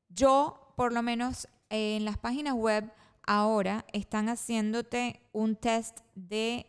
Yo, 0.08 0.72
por 0.76 0.92
lo 0.92 1.02
menos 1.02 1.48
en 1.70 2.04
las 2.04 2.18
páginas 2.18 2.54
web, 2.54 2.92
ahora 3.26 3.84
están 3.92 4.28
haciéndote 4.28 5.20
un 5.32 5.56
test 5.56 6.00
de 6.14 6.66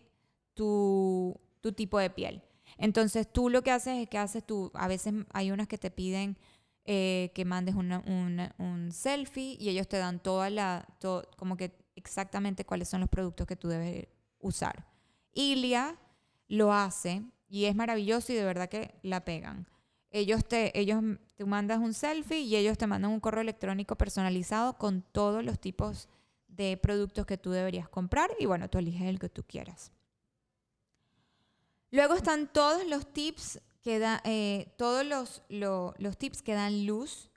tu, 0.54 1.40
tipo 1.76 2.00
de 2.00 2.10
piel. 2.10 2.42
Entonces 2.78 3.32
tú 3.32 3.50
lo 3.50 3.62
que 3.62 3.72
haces 3.72 4.02
es 4.02 4.10
que 4.10 4.18
haces 4.18 4.46
tú, 4.46 4.72
a 4.74 4.88
veces 4.88 5.14
hay 5.32 5.52
unas 5.52 5.68
que 5.68 5.78
te 5.78 5.92
piden 5.92 6.38
eh, 6.86 7.32
que 7.34 7.46
mandes 7.46 7.76
un 7.76 8.90
selfie 8.92 9.58
y 9.60 9.70
ellos 9.70 9.88
te 9.88 9.98
dan 9.98 10.20
toda 10.20 10.50
la, 10.50 10.88
como 11.38 11.58
que 11.58 11.85
exactamente 11.96 12.66
cuáles 12.66 12.90
son 12.90 13.02
los 13.02 13.10
productos 13.10 13.48
que 13.48 13.56
tú 13.56 13.68
debes 13.68 14.08
usar. 14.40 14.86
Ilia 15.34 15.98
lo 16.48 16.74
hace 16.74 17.24
y 17.48 17.66
es 17.66 17.76
maravilloso 17.76 18.32
y 18.32 18.36
de 18.36 18.46
verdad 18.46 18.70
que 18.70 18.96
la 19.02 19.26
pegan. 19.26 19.68
Ellos 20.12 20.46
te, 20.48 20.78
ellos 20.80 21.02
te 21.36 21.46
mandas 21.46 21.80
un 21.80 21.94
selfie 21.94 22.40
y 22.40 22.56
ellos 22.56 22.78
te 22.78 22.88
mandan 22.88 23.12
un 23.12 23.20
correo 23.20 23.42
electrónico 23.42 23.98
personalizado 23.98 24.78
con 24.78 25.02
todos 25.02 25.44
los 25.44 25.60
tipos 25.60 26.08
de 26.48 26.78
productos 26.78 27.26
que 27.26 27.38
tú 27.38 27.52
deberías 27.52 27.90
comprar 27.90 28.32
y 28.40 28.46
bueno, 28.46 28.70
tú 28.70 28.78
eliges 28.78 29.04
el 29.04 29.20
que 29.20 29.30
tú 29.30 29.44
quieras. 29.44 29.92
Luego 31.92 32.14
están 32.14 32.52
todos 32.52 32.86
los 32.88 33.12
tips 33.12 33.62
que 33.82 34.00
da, 34.00 34.22
eh, 34.26 34.74
todos 34.78 35.06
los, 35.06 35.44
los 35.50 36.18
tips 36.18 36.42
que 36.42 36.54
dan 36.54 36.86
luz, 36.86 37.30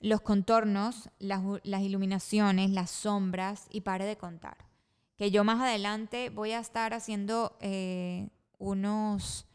los 0.00 0.20
contornos, 0.20 1.10
las, 1.18 1.42
iluminaciones, 1.82 2.70
las 2.70 2.90
sombras 2.90 3.66
y 3.70 3.82
pare 3.82 4.04
de 4.04 4.16
contar. 4.16 4.56
Que 5.16 5.30
yo 5.30 5.44
más 5.44 5.60
adelante 5.60 6.30
voy 6.30 6.52
a 6.52 6.60
estar 6.60 6.92
haciendo 6.92 7.56
eh, 7.60 8.28
unos 8.58 9.46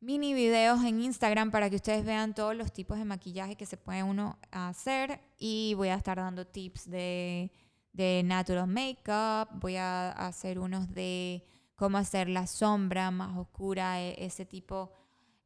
mini 0.00 0.34
videos 0.34 0.84
en 0.84 1.00
Instagram 1.00 1.50
para 1.50 1.70
que 1.70 1.76
ustedes 1.76 2.04
vean 2.04 2.34
todos 2.34 2.54
los 2.54 2.72
tipos 2.72 2.98
de 2.98 3.04
maquillaje 3.04 3.56
que 3.56 3.66
se 3.66 3.76
puede 3.76 4.02
uno 4.02 4.38
hacer 4.50 5.20
y 5.38 5.74
voy 5.74 5.88
a 5.88 5.94
estar 5.94 6.18
dando 6.18 6.46
tips 6.46 6.88
de, 6.88 7.50
de 7.92 8.22
natural 8.24 8.68
makeup, 8.68 9.48
voy 9.60 9.76
a 9.76 10.10
hacer 10.12 10.58
unos 10.58 10.92
de 10.92 11.44
cómo 11.76 11.98
hacer 11.98 12.28
la 12.28 12.46
sombra 12.46 13.10
más 13.10 13.36
oscura, 13.36 14.02
e, 14.02 14.24
ese 14.24 14.44
tipo, 14.44 14.92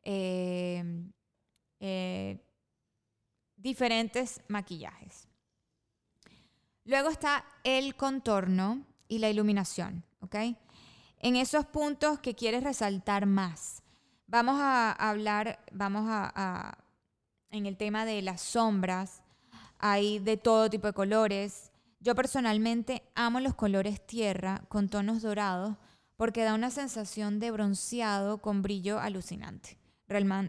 eh, 0.03 0.83
eh, 1.81 2.39
diferentes 3.61 4.41
maquillajes. 4.49 5.29
Luego 6.85 7.11
está 7.11 7.45
el 7.63 7.95
contorno 7.95 8.85
y 9.07 9.19
la 9.19 9.29
iluminación, 9.29 10.05
¿ok? 10.21 10.37
En 11.19 11.37
esos 11.37 11.67
puntos 11.67 12.19
que 12.21 12.35
quieres 12.35 12.65
resaltar 12.65 13.27
más. 13.27 13.83
Vamos 14.27 14.57
a 14.61 14.93
hablar, 14.93 15.65
vamos 15.73 16.07
a, 16.09 16.79
en 17.51 17.67
el 17.67 17.77
tema 17.77 18.05
de 18.05 18.23
las 18.23 18.41
sombras, 18.41 19.23
hay 19.79 20.19
de 20.21 20.37
todo 20.37 20.71
tipo 20.71 20.87
de 20.87 20.93
colores. 20.93 21.73
Yo 22.01 22.15
personalmente 22.15 23.03
amo 23.15 23.41
los 23.41 23.55
colores 23.55 24.05
tierra 24.07 24.63
con 24.69 24.89
tonos 24.89 25.23
dorados 25.23 25.77
porque 26.17 26.45
da 26.45 26.55
una 26.55 26.71
sensación 26.71 27.41
de 27.41 27.51
bronceado 27.51 28.39
con 28.39 28.63
brillo 28.63 29.01
alucinante. 29.01 29.80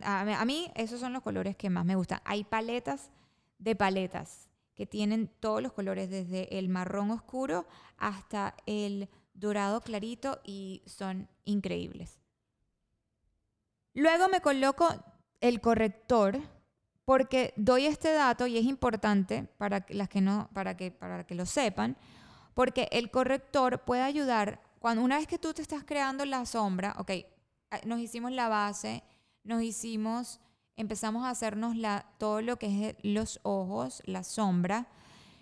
A 0.04 0.46
mí 0.46 0.72
esos 0.76 1.00
son 1.00 1.14
los 1.14 1.22
colores 1.22 1.56
que 1.56 1.70
más 1.70 1.86
me 1.86 1.96
gustan. 1.96 2.20
Hay 2.26 2.44
paletas 2.44 3.12
de 3.60 3.76
paletas 3.76 4.50
que 4.74 4.88
tienen 4.88 5.30
todos 5.40 5.62
los 5.62 5.74
colores, 5.74 6.10
desde 6.10 6.58
el 6.58 6.68
marrón 6.68 7.12
oscuro 7.12 7.68
hasta 7.98 8.56
el 8.66 9.10
dorado 9.34 9.82
clarito 9.82 10.40
y 10.44 10.82
son 10.88 11.30
increíbles. 11.46 12.20
Luego 13.94 14.30
me 14.30 14.42
coloco 14.42 14.88
el 15.42 15.62
corrector 15.62 16.40
porque 17.06 17.54
doy 17.58 17.86
este 17.86 18.14
dato 18.14 18.48
y 18.48 18.58
es 18.58 18.66
importante 18.66 19.48
para 19.58 19.86
las 19.90 20.10
que 20.10 20.22
no 20.22 20.50
para 20.54 20.78
que 20.78 20.92
para 20.92 21.26
que 21.26 21.36
lo 21.36 21.46
sepan, 21.46 21.98
porque 22.54 22.88
el 22.92 23.12
corrector 23.12 23.82
puede 23.82 24.02
ayudar 24.02 24.62
cuando 24.80 25.04
una 25.04 25.18
vez 25.18 25.28
que 25.28 25.38
tú 25.38 25.54
te 25.54 25.62
estás 25.62 25.84
creando 25.84 26.26
la 26.26 26.46
sombra, 26.46 26.96
ok, 26.98 27.12
nos 27.86 28.00
hicimos 28.00 28.32
la 28.32 28.48
base, 28.48 29.04
nos 29.44 29.64
hicimos, 29.64 30.40
empezamos 30.76 31.26
a 31.26 31.30
hacernos 31.30 31.76
todo 32.18 32.42
lo 32.42 32.58
que 32.58 32.90
es 32.90 32.96
los 33.04 33.40
ojos, 33.44 34.02
la 34.06 34.24
sombra. 34.24 34.88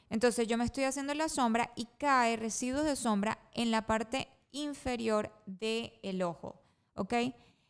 Entonces 0.10 0.48
yo 0.48 0.58
me 0.58 0.66
estoy 0.66 0.86
haciendo 0.86 1.14
la 1.14 1.30
sombra 1.30 1.72
y 1.76 1.88
cae 1.98 2.36
residuos 2.36 2.86
de 2.86 2.96
sombra 2.96 3.40
en 3.54 3.72
la 3.72 3.86
parte 3.86 4.28
inferior 4.52 5.32
del 5.46 6.22
ojo, 6.24 6.62
¿ok? 6.96 7.14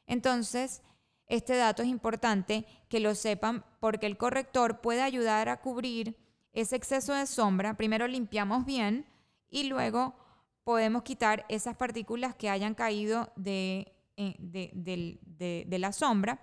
Entonces, 0.08 0.82
este 1.28 1.56
dato 1.56 1.84
es 1.84 1.90
importante 1.90 2.66
que 2.88 3.00
lo 3.00 3.14
sepan 3.14 3.64
porque 3.80 4.08
el 4.08 4.18
corrector 4.18 4.82
puede 4.82 5.02
ayudar 5.02 5.50
a 5.50 5.62
cubrir 5.62 6.18
ese 6.54 6.76
exceso 6.76 7.14
de 7.14 7.28
sombra. 7.28 7.78
Primero 7.78 8.08
limpiamos 8.08 8.66
bien 8.66 9.06
y 9.50 9.64
luego 9.66 10.16
podemos 10.64 11.04
quitar 11.04 11.46
esas 11.50 11.76
partículas 11.76 12.36
que 12.36 12.50
hayan 12.50 12.74
caído 12.74 13.32
de, 13.36 13.94
de, 14.20 15.78
la 15.80 15.92
sombra 15.92 16.40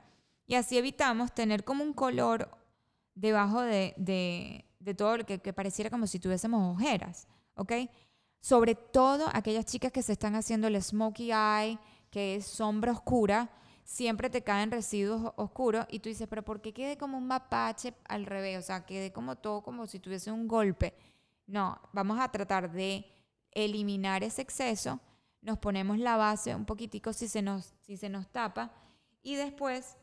y 0.46 0.54
así 0.54 0.78
evitamos 0.78 1.34
tener 1.34 1.64
como 1.64 1.84
un 1.84 1.92
color 1.92 2.50
debajo 3.14 3.60
de, 3.60 4.64
todo 4.96 5.18
lo 5.18 5.26
que, 5.26 5.38
pareciera 5.52 5.90
como 5.90 6.06
si 6.06 6.18
tuviésemos 6.18 6.74
ojeras, 6.74 7.28
¿ok? 7.54 7.72
Sobre 8.40 8.74
todo 8.74 9.26
aquellas 9.32 9.64
chicas 9.64 9.92
que 9.92 10.02
se 10.02 10.12
están 10.12 10.36
haciendo 10.36 10.68
el 10.68 10.80
smokey 10.80 11.32
eye, 11.32 11.78
que 12.10 12.36
es 12.36 12.46
sombra 12.46 12.92
oscura, 12.92 13.50
siempre 13.84 14.30
te 14.30 14.42
caen 14.42 14.70
residuos 14.70 15.32
oscuros 15.36 15.86
y 15.90 16.00
tú 16.00 16.08
dices, 16.08 16.26
pero 16.28 16.44
¿por 16.44 16.60
qué 16.60 16.72
quede 16.72 16.96
como 16.96 17.18
un 17.18 17.26
mapache 17.26 17.94
al 18.08 18.26
revés? 18.26 18.58
O 18.58 18.62
sea, 18.62 18.86
quede 18.86 19.12
como 19.12 19.36
todo 19.36 19.62
como 19.62 19.86
si 19.86 19.98
tuviese 19.98 20.30
un 20.30 20.48
golpe. 20.48 20.94
No, 21.46 21.78
vamos 21.92 22.18
a 22.20 22.30
tratar 22.30 22.70
de 22.70 23.06
eliminar 23.52 24.22
ese 24.22 24.42
exceso. 24.42 25.00
Nos 25.46 25.58
ponemos 25.58 26.00
la 26.00 26.16
base 26.16 26.56
un 26.56 26.64
poquitico 26.64 27.12
si 27.12 27.28
se 27.28 27.40
nos, 27.40 27.72
si 27.82 27.96
se 27.96 28.08
nos 28.08 28.26
tapa 28.26 28.72
y 29.22 29.36
después 29.36 29.96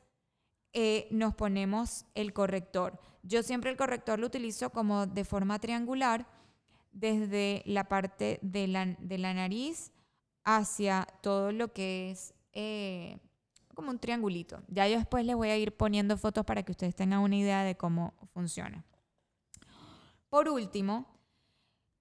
eh, 0.71 1.05
nos 1.11 1.35
ponemos 1.35 2.05
el 2.15 2.31
corrector. 2.31 2.97
Yo 3.23 3.43
siempre 3.43 3.69
el 3.69 3.75
corrector 3.75 4.19
lo 4.19 4.27
utilizo 4.27 4.69
como 4.69 5.05
de 5.05 5.25
forma 5.25 5.59
triangular 5.59 6.25
desde 6.93 7.61
la 7.65 7.89
parte 7.89 8.39
de 8.41 8.69
la, 8.69 8.85
de 8.85 9.17
la 9.17 9.33
nariz 9.33 9.91
hacia 10.45 11.09
todo 11.19 11.51
lo 11.51 11.73
que 11.73 12.11
es 12.11 12.33
eh, 12.53 13.17
como 13.73 13.89
un 13.89 13.99
triangulito. 13.99 14.63
Ya 14.69 14.87
yo 14.87 14.95
después 14.95 15.25
les 15.25 15.35
voy 15.35 15.49
a 15.49 15.57
ir 15.57 15.75
poniendo 15.75 16.15
fotos 16.15 16.45
para 16.45 16.63
que 16.63 16.71
ustedes 16.71 16.95
tengan 16.95 17.19
una 17.19 17.35
idea 17.35 17.63
de 17.63 17.75
cómo 17.75 18.13
funciona. 18.33 18.85
Por 20.29 20.47
último, 20.47 21.05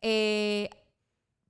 eh, 0.01 0.71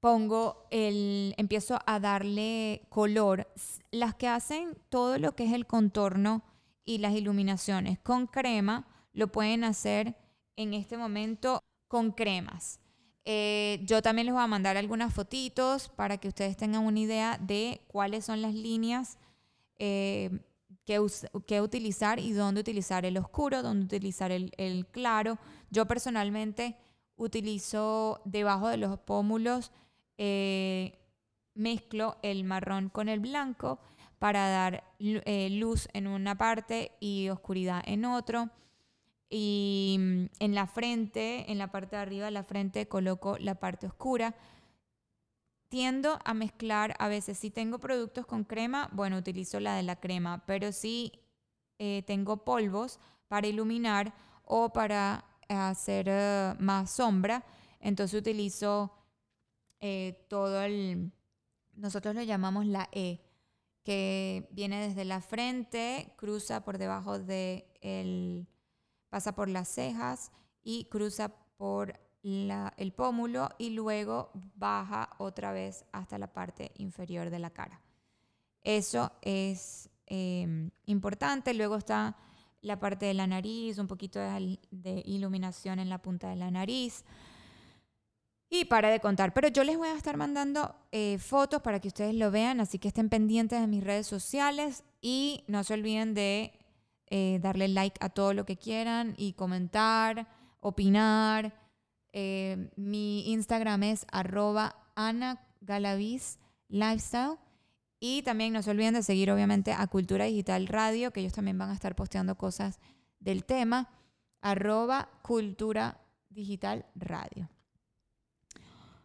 pongo 0.03 0.67
el, 0.73 1.33
empiezo 1.37 1.79
a 1.87 2.01
darle 2.01 2.83
color. 2.89 3.47
Las 3.93 4.17
que 4.17 4.27
hacen 4.27 4.77
todo 4.89 5.17
lo 5.19 5.37
que 5.37 5.45
es 5.45 5.53
el 5.53 5.65
contorno 5.65 6.43
y 6.85 6.99
las 6.99 7.15
iluminaciones 7.15 8.01
con 8.01 8.27
crema, 8.27 8.89
lo 9.13 9.29
pueden 9.29 9.63
hacer 9.63 10.17
en 10.57 10.75
este 10.75 10.97
momento 10.97 11.63
con 11.87 12.11
cremas. 12.11 12.81
Eh, 13.25 13.79
yo 13.85 14.03
también 14.03 14.27
les 14.27 14.35
voy 14.35 14.43
a 14.43 14.49
mandar 14.49 14.77
algunas 14.77 15.15
fotitos 15.15 15.89
para 15.89 16.19
que 16.19 16.27
ustedes 16.27 16.57
tengan 16.57 16.83
una 16.85 16.99
idea 16.99 17.39
de 17.39 17.83
cuáles 17.87 18.25
son 18.25 18.43
las 18.43 18.55
líneas 18.55 19.19
eh, 19.79 20.37
que, 20.85 20.99
utilizar 21.61 22.19
y 22.19 22.33
dónde 22.33 22.61
utilizar 22.61 23.07
el 23.07 23.19
oscuro, 23.19 23.63
dónde 23.63 23.85
utilizar 23.85 24.33
el, 24.33 24.87
claro. 24.91 25.39
Yo 25.71 25.87
personalmente 25.87 26.77
utilizo 27.15 28.21
debajo 28.25 28.67
de 28.67 28.79
los 28.79 28.99
pómulos, 28.99 29.71
eh, 30.19 30.99
mezclo 31.55 32.19
el 32.23 32.45
marrón 32.45 32.89
con 32.89 33.09
el 33.09 33.21
blanco 33.21 33.79
para 34.19 34.49
dar 34.49 34.85
eh, 35.01 35.49
luz 35.51 35.89
en 35.93 36.07
una 36.07 36.37
parte 36.39 36.93
y 37.01 37.29
oscuridad 37.29 37.83
en 37.87 38.05
otro. 38.05 38.51
Y 39.29 39.97
mm, 39.99 40.25
en 40.39 40.55
la 40.55 40.67
frente, 40.67 41.51
en 41.51 41.59
la 41.59 41.73
parte 41.73 41.97
de 41.97 42.03
arriba 42.03 42.27
de 42.27 42.31
la 42.31 42.45
frente, 42.45 42.87
coloco 42.87 43.37
la 43.39 43.57
parte 43.57 43.87
oscura 43.87 44.37
tiendo 45.69 46.19
a 46.25 46.35
mezclar, 46.35 46.95
a 46.99 47.09
veces 47.09 47.39
si 47.39 47.51
tengo 47.51 47.79
productos 47.79 48.27
con 48.27 48.45
crema, 48.45 48.91
bueno, 48.93 49.17
utilizo 49.17 49.59
la 49.59 49.75
de 49.75 49.83
la 49.83 49.97
crema, 49.97 50.45
pero 50.47 50.71
si 50.71 51.13
eh, 51.79 52.03
tengo 52.07 52.45
polvos 52.45 53.01
para 53.27 53.47
iluminar 53.47 54.13
o 54.45 54.71
para 54.71 55.25
hacer 55.49 56.11
más 56.59 56.91
sombra, 56.91 57.43
entonces 57.81 58.21
utilizo 58.21 58.93
eh, 59.83 60.25
todo 60.29 60.63
el, 60.63 61.13
nosotros 61.75 62.15
lo 62.15 62.23
llamamos 62.23 62.65
la 62.65 62.89
E, 62.93 63.21
que 63.83 64.49
viene 64.53 64.89
desde 64.89 65.05
la 65.05 65.21
frente, 65.21 66.15
cruza 66.17 66.65
por 66.65 66.79
debajo 66.79 67.19
de 67.19 67.67
el, 67.83 68.47
pasa 69.11 69.35
por 69.35 69.49
las 69.49 69.69
cejas 69.69 70.33
y 70.63 70.85
cruza 70.85 71.35
por 71.57 72.01
el 72.23 72.93
pómulo 72.93 73.49
y 73.59 73.71
luego 73.71 74.31
baja 74.55 75.11
otra 75.19 75.53
vez 75.53 75.85
hasta 75.91 76.19
la 76.19 76.33
parte 76.33 76.71
inferior 76.77 77.31
de 77.31 77.41
la 77.41 77.51
cara. 77.51 77.81
Eso 78.63 79.11
es 79.23 79.91
em, 80.07 80.71
importante. 80.87 81.53
Luego 81.53 81.77
está 81.77 82.17
la 82.61 82.79
parte 82.79 83.07
de 83.07 83.15
la 83.15 83.27
nariz, 83.27 83.79
un 83.79 83.89
poquito 83.89 84.21
de, 84.21 85.03
iluminación 85.05 85.81
en 85.81 85.89
la 85.89 86.01
punta 86.01 86.29
de 86.31 86.37
la 86.37 86.51
nariz. 86.51 87.05
Y 88.55 88.67
para 88.67 88.91
de 88.91 89.01
contar, 89.01 89.33
pero 89.33 89.49
yo 89.49 89.65
les 89.65 89.79
voy 89.79 89.89
a 89.89 89.97
estar 89.97 90.19
mandando 90.19 90.77
eh, 90.91 91.17
fotos 91.17 91.63
para 91.63 91.81
que 91.81 91.89
ustedes 91.89 92.15
lo 92.15 92.31
vean, 92.31 92.61
así 92.61 92.79
que 92.79 92.89
estén 92.89 93.09
pendientes 93.09 93.59
de 93.59 93.67
mis 93.67 93.83
redes 93.83 94.07
sociales 94.07 94.85
y 95.01 95.43
no 95.47 95.65
se 95.65 95.73
olviden 95.73 96.13
de 96.13 96.53
eh, 97.07 97.39
darle 97.41 97.69
like 97.69 97.97
a 98.05 98.11
todo 98.11 98.35
lo 98.35 98.45
que 98.45 98.59
quieran 98.59 99.15
y 99.17 99.33
comentar, 99.33 100.29
opinar. 100.61 101.55
Eh, 102.13 102.71
mi 102.77 103.33
Instagram 103.33 103.85
es 103.85 104.05
arroba 104.13 104.77
Ana 104.97 105.41
Lifestyle. 106.69 107.39
Y 108.01 108.21
también 108.21 108.53
no 108.53 108.63
se 108.63 108.71
olviden 108.71 108.93
de 108.93 109.03
seguir 109.03 109.31
obviamente 109.31 109.73
a 109.73 109.87
Cultura 109.87 110.27
Digital 110.27 110.67
Radio, 110.67 111.11
que 111.11 111.21
ellos 111.21 111.33
también 111.33 111.57
van 111.57 111.71
a 111.71 111.75
estar 111.75 111.97
posteando 111.97 112.37
cosas 112.37 112.81
del 113.19 113.47
tema. 113.47 113.89
Arroba 114.43 115.09
Cultura 115.23 116.03
Digital 116.29 116.85
Radio. 116.95 117.49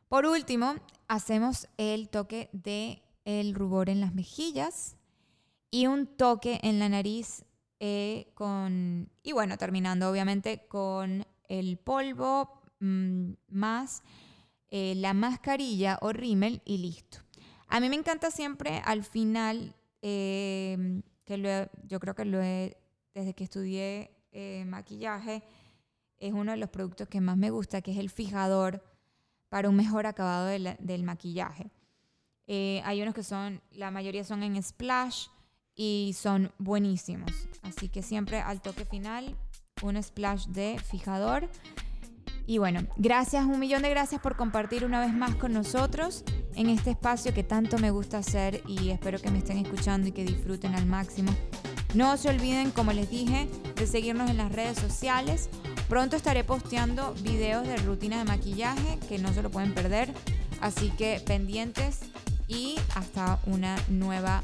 Por 0.07 0.25
último, 0.25 0.75
hacemos 1.07 1.67
el 1.77 2.09
toque 2.09 2.49
de 2.53 3.01
el 3.25 3.53
rubor 3.53 3.89
en 3.89 3.99
las 3.99 4.13
mejillas 4.13 4.95
y 5.69 5.87
un 5.87 6.07
toque 6.07 6.59
en 6.63 6.79
la 6.79 6.89
nariz 6.89 7.43
eh, 7.79 8.31
con, 8.33 9.09
y 9.21 9.33
bueno, 9.33 9.57
terminando 9.57 10.09
obviamente 10.09 10.65
con 10.67 11.25
el 11.49 11.77
polvo 11.77 12.57
Mm, 12.79 13.33
más 13.49 14.03
eh, 14.69 14.93
la 14.95 15.13
mascarilla 15.13 15.97
o 16.01 16.13
rímel 16.13 16.61
y 16.65 16.77
listo. 16.77 17.19
A 17.67 17.79
mí 17.79 17.89
me 17.89 17.95
encanta 17.95 18.29
siempre 18.31 18.81
al 18.85 19.03
final, 19.03 19.75
em, 20.01 21.01
que 21.25 21.67
yo 21.87 21.99
creo 21.99 22.15
que 22.15 22.25
lo 22.25 22.41
he, 22.41 22.77
desde 23.13 23.33
que 23.33 23.43
estudié 23.43 24.11
eh, 24.31 24.63
maquillaje, 24.65 25.43
es 26.19 26.33
uno 26.33 26.51
de 26.51 26.57
los 26.57 26.69
productos 26.69 27.07
que 27.07 27.21
más 27.21 27.37
me 27.37 27.49
gusta, 27.49 27.81
que 27.81 27.91
es 27.91 27.97
el 27.97 28.09
fijador 28.09 28.83
para 29.49 29.69
un 29.69 29.75
mejor 29.75 30.05
acabado 30.05 30.47
del 30.47 31.03
maquillaje. 31.03 31.71
Eh, 32.47 32.81
hay 32.85 33.01
unos 33.01 33.13
que 33.13 33.23
son, 33.23 33.61
la 33.71 33.91
mayoría 33.91 34.23
son 34.23 34.43
en 34.43 34.61
splash 34.61 35.27
y 35.75 36.15
son 36.17 36.51
buenísimos. 36.57 37.31
Así 37.61 37.89
que 37.89 38.01
siempre 38.01 38.39
al 38.39 38.61
toque 38.61 38.85
final, 38.85 39.35
un 39.81 40.01
splash 40.01 40.47
de 40.47 40.79
fijador. 40.79 41.49
Y 42.45 42.59
bueno, 42.59 42.87
gracias, 42.95 43.45
un 43.45 43.59
millón 43.59 43.81
de 43.81 43.89
gracias 43.89 44.21
por 44.21 44.37
compartir 44.37 44.85
una 44.85 45.01
vez 45.01 45.13
más 45.13 45.35
con 45.35 45.51
nosotros 45.51 46.23
en 46.55 46.69
este 46.69 46.91
espacio 46.91 47.33
que 47.33 47.43
tanto 47.43 47.77
me 47.77 47.91
gusta 47.91 48.19
hacer 48.19 48.63
y 48.67 48.89
espero 48.89 49.19
que 49.19 49.29
me 49.29 49.39
estén 49.39 49.57
escuchando 49.57 50.07
y 50.07 50.13
que 50.13 50.23
disfruten 50.23 50.73
al 50.73 50.85
máximo. 50.85 51.31
No 51.93 52.15
se 52.15 52.29
olviden, 52.29 52.71
como 52.71 52.93
les 52.93 53.09
dije, 53.09 53.49
de 53.75 53.87
seguirnos 53.87 54.29
en 54.29 54.37
las 54.37 54.51
redes 54.51 54.77
sociales. 54.77 55.49
Pronto 55.87 56.15
estaré 56.15 56.43
posteando 56.43 57.13
videos 57.21 57.65
de 57.65 57.77
rutina 57.77 58.17
de 58.17 58.25
maquillaje 58.25 58.99
que 59.07 59.17
no 59.19 59.33
se 59.33 59.41
lo 59.41 59.49
pueden 59.49 59.73
perder. 59.73 60.13
Así 60.61 60.89
que 60.91 61.21
pendientes 61.25 61.99
y 62.47 62.75
hasta 62.95 63.39
una 63.45 63.75
nueva, 63.89 64.43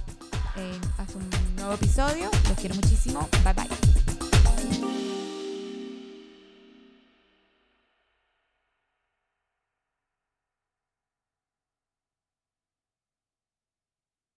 eh, 0.56 0.80
hasta 0.98 1.18
un 1.18 1.30
nuevo 1.56 1.74
episodio. 1.74 2.30
Los 2.48 2.58
quiero 2.58 2.76
muchísimo. 2.76 3.28
Bye 3.44 3.54
bye. 3.54 3.83